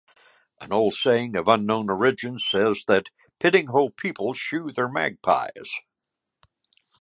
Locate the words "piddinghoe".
3.39-3.95